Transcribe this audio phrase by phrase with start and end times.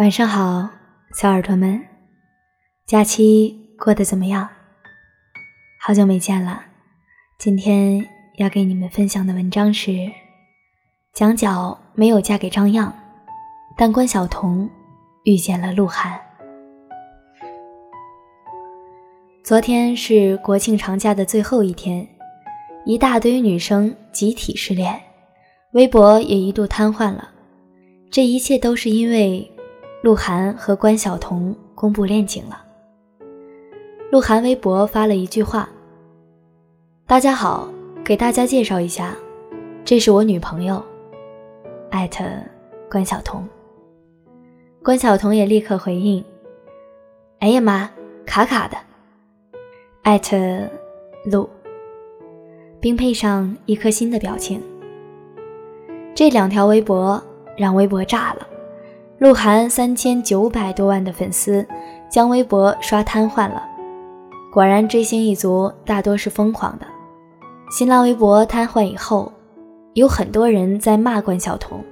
[0.00, 0.66] 晚上好，
[1.12, 1.78] 小耳朵们，
[2.86, 4.48] 假期过得怎么样？
[5.78, 6.62] 好久没见了。
[7.38, 8.02] 今天
[8.38, 10.10] 要给你们分享的文章是：
[11.12, 12.90] 蒋角没有嫁给张漾，
[13.76, 14.66] 但关晓彤
[15.24, 16.18] 遇见了鹿晗。
[19.44, 22.08] 昨天是国庆长假的最后一天，
[22.86, 24.98] 一大堆女生集体失恋，
[25.72, 27.28] 微博也一度瘫痪了。
[28.10, 29.46] 这一切都是因为。
[30.02, 32.64] 鹿晗和关晓彤公布恋情了。
[34.10, 35.68] 鹿晗微博发了一句话
[37.06, 37.68] ：“大家好，
[38.02, 39.14] 给大家介绍一下，
[39.84, 40.82] 这是我女朋友。”
[41.90, 42.24] 艾特
[42.90, 43.46] 关晓彤。
[44.82, 46.24] 关晓彤也立刻回应
[47.40, 47.90] ：“哎呀妈，
[48.24, 48.78] 卡卡的。”
[50.00, 50.36] 艾特
[51.26, 51.46] 鹿，
[52.80, 54.62] 并配上一颗心的表情。
[56.14, 57.22] 这两条微博
[57.54, 58.46] 让微博炸了。
[59.20, 61.66] 鹿晗三千九百多万的粉丝
[62.08, 63.62] 将微博刷瘫痪了。
[64.50, 66.86] 果然，追星一族大多是疯狂的。
[67.70, 69.30] 新浪微博瘫痪以后，
[69.92, 71.84] 有很多人在骂关晓彤，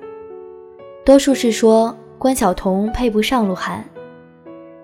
[1.04, 3.84] 多数是说关晓彤配不上鹿晗，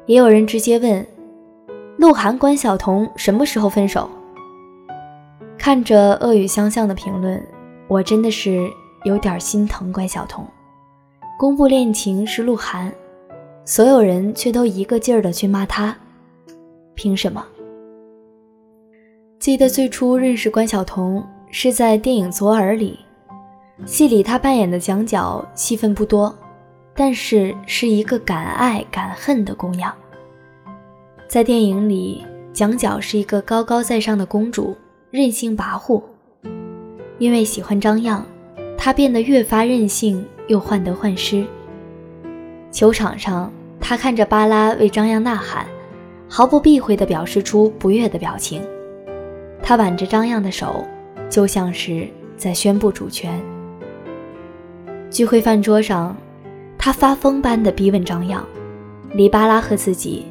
[0.05, 1.07] 也有人直接问
[1.97, 4.07] 鹿晗关晓彤什么时候分手。
[5.57, 7.43] 看着恶语相向的评论，
[7.89, 8.71] 我真的是
[9.05, 10.47] 有点心疼关晓彤。
[11.37, 12.93] 公布恋情是鹿晗，
[13.65, 15.95] 所有人却都一个劲儿的去骂他，
[16.95, 17.45] 凭什么？
[19.41, 23.01] 记得最初认识关晓彤是在电影《左耳》里，
[23.85, 26.33] 戏里她扮演的蒋角戏份不多，
[26.95, 29.93] 但是是一个敢爱敢恨的姑娘。
[31.29, 34.77] 在电影里，蒋角是一个高高在上的公主，
[35.11, 36.01] 任性跋扈，
[37.19, 38.23] 因为喜欢张漾，
[38.79, 40.25] 她变得越发任性。
[40.47, 41.45] 又患得患失。
[42.71, 45.67] 球场上，他看着巴拉为张漾呐喊，
[46.29, 48.61] 毫不避讳地表示出不悦的表情。
[49.63, 50.85] 他挽着张漾的手，
[51.31, 53.41] 就像是在宣布主权。
[55.11, 56.17] 聚会饭桌上，
[56.77, 58.45] 他发疯般地逼问张漾
[59.15, 60.27] ：“黎巴拉和自己，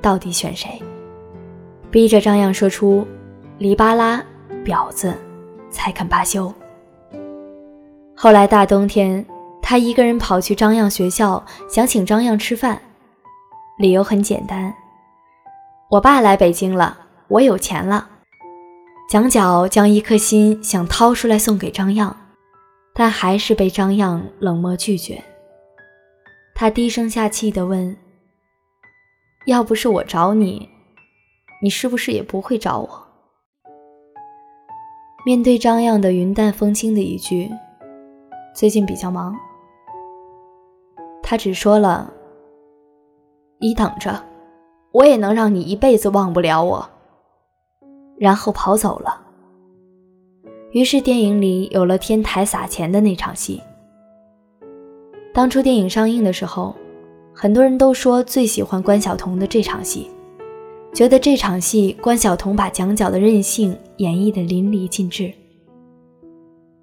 [0.00, 0.80] 到底选谁？”
[1.92, 3.06] 逼着张漾说出
[3.58, 4.24] ：“黎巴拉，
[4.64, 5.14] 婊子，
[5.70, 6.52] 才肯罢休。”
[8.16, 9.24] 后来大冬天。
[9.66, 12.82] 他一个人跑去张漾学校，想请张漾吃饭，
[13.78, 14.72] 理由很简单：
[15.88, 16.94] 我爸来北京了，
[17.28, 18.06] 我有钱了。
[19.08, 22.14] 蒋角将一颗心想掏出来送给张漾，
[22.92, 25.24] 但还是被张漾冷漠拒绝。
[26.54, 27.96] 他低声下气地问
[29.48, 30.68] ：“要不是我找你，
[31.62, 33.06] 你是不是也不会找我？”
[35.24, 37.50] 面对张漾的云淡风轻的一句
[38.54, 39.34] ：“最近比较忙。”
[41.34, 42.12] 他只说了
[43.58, 44.22] ：“你等着，
[44.92, 46.88] 我也能让你一辈子忘不了我。”
[48.16, 49.20] 然后跑走了。
[50.70, 53.60] 于是电影里有了天台撒钱的那场戏。
[55.32, 56.72] 当初电影上映的时候，
[57.34, 60.08] 很多人都说最喜欢关晓彤的这场戏，
[60.92, 65.34] 觉得这场戏关晓彤把蒋角的任性演绎的淋漓尽致。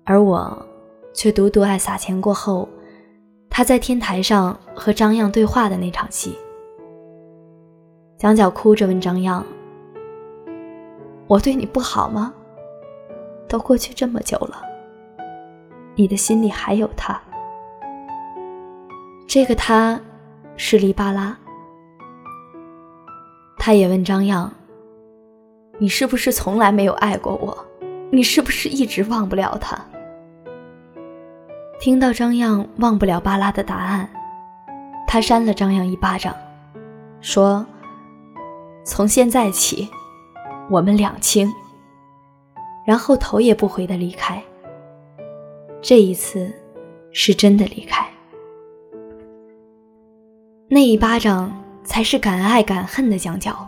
[0.03, 0.65] 而我，
[1.13, 2.67] 却独独爱撒钱过后。
[3.53, 6.37] 他在天台上和张漾对话的那场戏，
[8.17, 9.45] 蒋角哭着问张漾
[11.27, 12.33] ：“我对你不好吗？
[13.49, 14.61] 都过去这么久了，
[15.95, 17.21] 你的心里还有他？
[19.27, 19.99] 这个他，
[20.55, 21.37] 是黎巴拉。”
[23.59, 24.49] 他也问张漾
[25.77, 27.65] ：“你是不是从来没有爱过我？
[28.11, 29.77] 你是不是一直忘不了他？”
[31.81, 34.07] 听到张漾忘不了巴拉的答案，
[35.07, 36.31] 他扇了张漾一巴掌，
[37.21, 37.65] 说
[38.85, 39.89] ：“从现在起，
[40.69, 41.51] 我们两清。”
[42.85, 44.39] 然后头也不回的离开。
[45.81, 46.53] 这一次，
[47.11, 48.07] 是真的离开。
[50.69, 51.51] 那一巴掌
[51.83, 53.67] 才是敢爱敢恨的蒋角。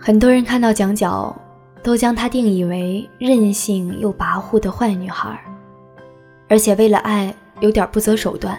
[0.00, 1.36] 很多人看到蒋角，
[1.82, 5.38] 都将她定义为任性又跋扈的坏女孩。
[6.52, 8.58] 而且为了爱有点不择手段。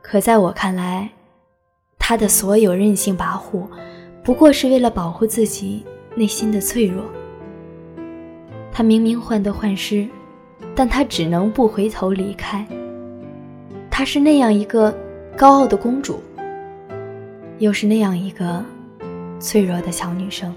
[0.00, 1.06] 可在我看来，
[1.98, 3.66] 他的所有任性跋扈，
[4.24, 5.84] 不过是为了保护自己
[6.14, 7.04] 内心的脆弱。
[8.72, 10.08] 他明明患得患失，
[10.74, 12.66] 但他只能不回头离开。
[13.90, 14.96] 她是那样一个
[15.36, 16.22] 高傲的公主，
[17.58, 18.64] 又是那样一个
[19.38, 20.50] 脆弱的小女生。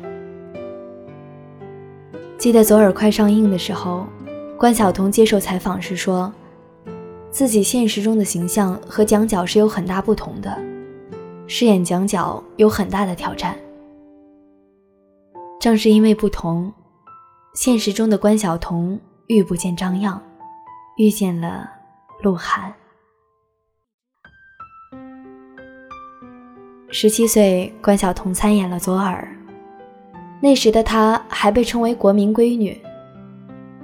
[2.38, 4.08] 记得左耳快上映的时候。
[4.63, 6.33] 关晓彤接受采访时说
[7.30, 10.57] ：“自己现实中的形象和蒋角是有很大不同的，
[11.48, 13.57] 饰演蒋角有很大的挑战。
[15.60, 16.71] 正是因为不同，
[17.54, 20.18] 现实中的关晓彤遇不见张漾，
[20.95, 21.69] 遇见了
[22.21, 22.74] 鹿晗。
[26.88, 29.27] 十七岁，关晓彤参演了左耳。
[30.42, 32.81] 那时的她还被称为国民闺女。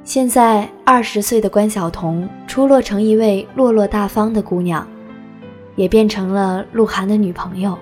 [0.09, 4.87] 现在二十岁的关晓彤出落成一位落落大方的姑娘，
[5.75, 7.77] 也变成了鹿晗的女朋友。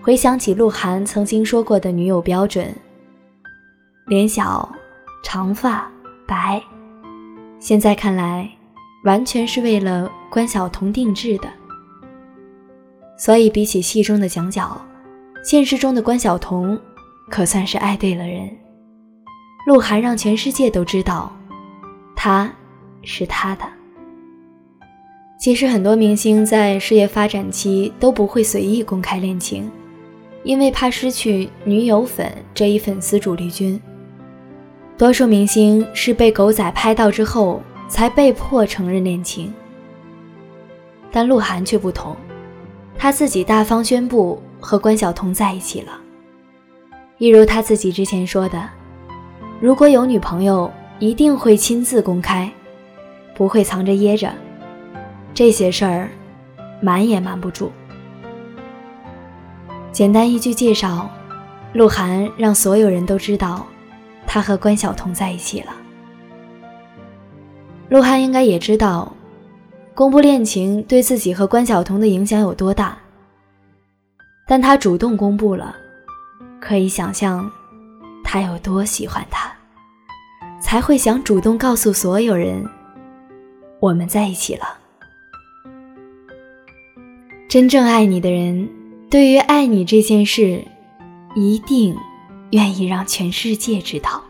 [0.00, 2.74] 回想起鹿晗曾经说过的女友标准：
[4.06, 4.66] 脸小、
[5.22, 5.86] 长发、
[6.26, 6.58] 白。
[7.58, 8.50] 现在看来，
[9.04, 11.48] 完全是为了关晓彤定制的。
[13.18, 14.80] 所以，比起戏中的蒋角，
[15.44, 16.80] 现实中的关晓彤
[17.28, 18.48] 可算是爱对了人。
[19.70, 21.32] 鹿晗让全世界都知道，
[22.16, 22.52] 他
[23.04, 23.62] 是他的。
[25.38, 29.70] 其实，很多明星在事业发展期都不会随意公开恋情，
[30.42, 33.80] 因为怕失去女友粉这一粉丝主力军。
[34.98, 39.54] 多数明星是被狗仔拍到之后才被迫承认恋情，
[41.12, 42.16] 但鹿晗却不同。
[42.98, 45.96] 他自己大方宣布和关晓彤在一起了，
[47.18, 48.68] 一如他自己之前说的
[49.60, 52.50] ：“如果有女朋友，一定会亲自公开，
[53.34, 54.32] 不会藏着掖着。
[55.34, 56.08] 这些事儿，
[56.80, 57.70] 瞒也瞒不住。”
[59.92, 61.10] 简单一句介绍，
[61.74, 63.66] 鹿晗让所有人都知道，
[64.26, 65.74] 他和关晓彤在一起了。
[67.90, 69.12] 鹿晗应该也知道。
[69.92, 72.96] 公布恋情对自己和关晓彤的影响有多大？
[74.46, 75.76] 但他主动公布了，
[76.58, 77.50] 可以想象
[78.32, 79.52] 他有多喜欢他，
[80.62, 82.64] 才会想主动告诉所有人
[83.80, 84.78] 我们在一起了。
[87.48, 88.68] 真正爱你的人，
[89.10, 90.64] 对于爱你这件事，
[91.34, 91.96] 一定
[92.52, 94.22] 愿意让全世界知道。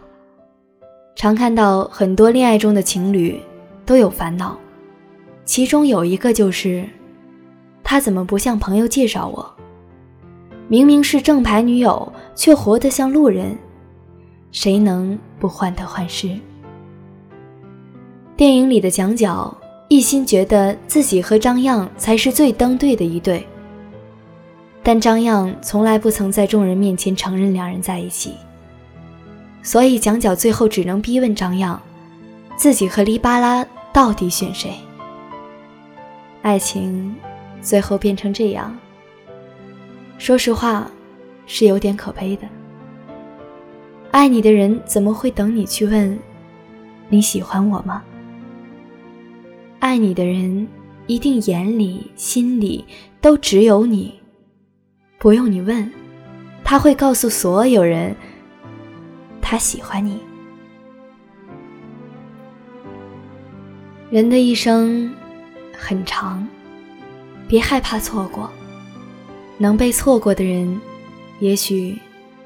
[1.14, 3.38] 常看到很多恋爱中的情侣
[3.85, 4.56] 都有烦恼。
[5.44, 6.88] 其中有一个就是，
[7.85, 9.55] 他怎么不向朋友介绍我？
[10.69, 13.55] 明明是正牌女友，却活得像路人，
[14.52, 16.38] 谁能不患得患失？
[18.37, 19.56] 电影里的蒋角
[19.88, 23.47] 一心觉得自己和张漾才是最登对的一对，
[24.82, 28.35] 但张漾从来不曾在众人面前承认两人在一起，
[29.62, 31.79] 所以蒋角最后只能逼问张漾，
[32.56, 34.73] 自己和黎巴拉到底选谁？
[36.43, 37.14] 爱情
[37.61, 38.76] 最后变成这样，
[40.19, 40.91] 说实话，
[41.46, 42.49] 是有点可悲的。
[44.11, 46.19] 爱你的人怎么会等你去问
[47.09, 48.03] 你喜欢我吗？
[49.79, 50.67] 爱你的人
[51.07, 52.85] 一定眼里心里
[53.21, 54.15] 都只有你，
[55.19, 55.91] 不用你问，
[56.65, 58.15] 他会告诉所有人
[59.41, 60.21] 他喜欢你。
[64.11, 65.13] 人的一生。
[65.83, 66.47] 很长，
[67.49, 68.51] 别害怕错过。
[69.56, 70.79] 能被错过的人，
[71.39, 71.99] 也许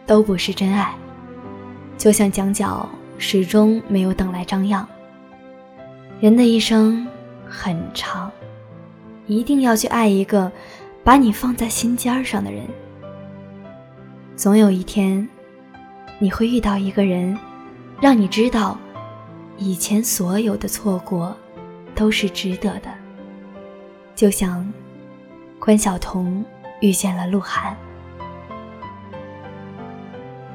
[0.07, 0.95] 都不是真爱。
[1.97, 4.87] 就像蒋角始终没有等来张漾。
[6.21, 7.07] 人的一生
[7.47, 8.31] 很长，
[9.27, 10.51] 一定要去爱一个
[11.03, 12.63] 把你放在心尖上的人。
[14.37, 15.29] 总有一天，
[16.19, 17.39] 你会遇到一个人，
[18.01, 18.79] 让你知道，
[19.59, 21.37] 以前所有的错过，
[21.95, 22.91] 都是值得的。
[24.15, 24.73] 就像
[25.59, 26.45] 关晓彤
[26.81, 27.77] 遇见了鹿晗，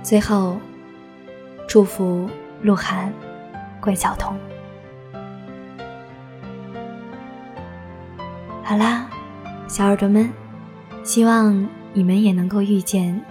[0.02, 0.58] 最后
[1.70, 2.28] 祝福
[2.64, 3.14] 鹿晗、
[3.80, 4.36] 关晓彤。
[8.64, 9.08] 好啦，
[9.68, 10.28] 小耳朵们，
[11.04, 13.24] 希望你们也能够遇见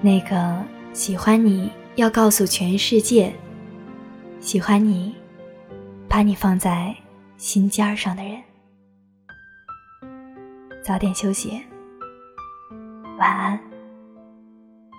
[0.00, 0.62] 那个
[0.92, 3.34] 喜欢你要告诉全世界、
[4.38, 5.12] 喜欢你、
[6.08, 6.94] 把你放在
[7.36, 8.40] 心尖儿上的人。
[10.84, 11.60] 早点休息，
[13.18, 13.58] 晚安，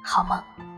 [0.03, 0.72] 好梦。